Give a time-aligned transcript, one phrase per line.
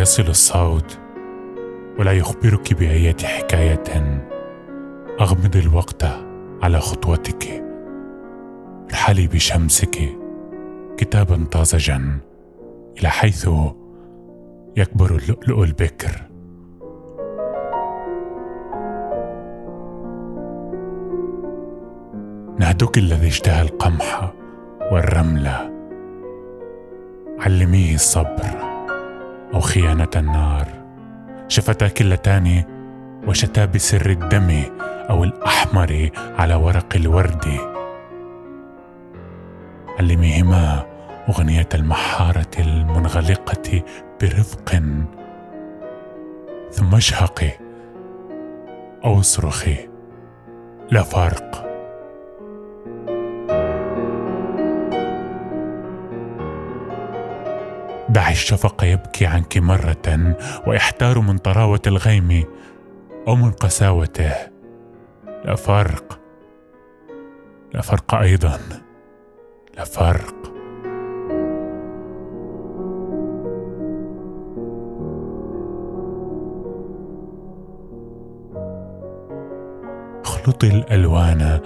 [0.00, 0.98] يصل الصوت
[1.98, 3.84] ولا يخبرك بأية حكاية
[5.20, 6.04] أغمض الوقت
[6.62, 7.64] على خطوتك.
[8.90, 9.98] ارحلي بشمسك
[10.96, 12.18] كتابا طازجا
[13.00, 13.48] إلى حيث
[14.76, 16.30] يكبر اللؤلؤ البكر.
[22.58, 24.32] نهدك الذي اشتهى القمح
[24.92, 25.48] والرمل.
[27.38, 28.69] علميه الصبر.
[29.54, 30.68] أو خيانة النار.
[31.48, 32.64] شفتاك اللتان
[33.26, 34.62] وشتا بسر الدم
[35.10, 37.58] أو الأحمر على ورق الورد.
[39.98, 40.86] علميهما
[41.28, 43.82] أغنية المحارة المنغلقة
[44.20, 44.82] برفق.
[46.70, 47.50] ثم اشهقي
[49.04, 49.76] أو اصرخي
[50.90, 51.69] لا فرق
[58.10, 62.44] دعي الشفق يبكي عنك مرة ويحتار من طراوة الغيم
[63.28, 64.32] أو من قساوته.
[65.44, 66.20] لا فرق.
[67.74, 68.58] لا فرق أيضا.
[69.76, 70.34] لا فرق.
[80.24, 81.60] اخلطي الألوان.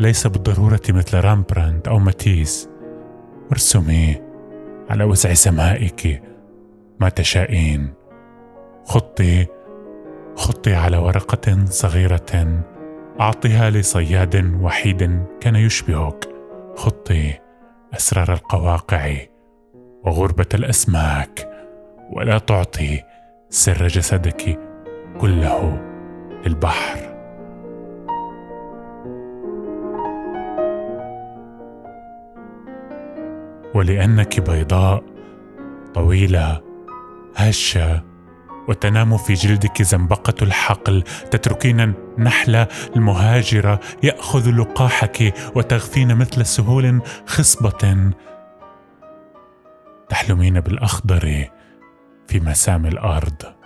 [0.00, 2.68] ليس بالضرورة مثل رامبراند أو ماتيس.
[3.50, 4.27] وارسمي
[4.90, 6.22] على وسع سمائك.
[7.00, 7.94] ما تشائين
[8.84, 9.46] خطي.
[10.36, 12.62] خطي على ورقة صغيرة.
[13.20, 16.28] أعطها لصياد وحيد كان يشبهك.
[16.76, 17.34] خطي.
[17.94, 19.16] أسرار القواقع
[20.04, 21.48] وغربة الأسماك.
[22.12, 23.02] ولا تعطي
[23.50, 24.58] سر جسدك
[25.20, 25.82] كله
[26.46, 27.07] للبحر.
[33.78, 35.04] ولأنك بيضاء
[35.94, 36.60] طويلة
[37.36, 38.02] هشة
[38.68, 48.12] وتنام في جلدك زنبقة الحقل تتركين النحله المهاجره يأخذ لقاحك وتغفين مثل سهول خصبة.
[50.08, 51.48] تحلمين بالأخضر
[52.28, 53.57] في مسام الأرض.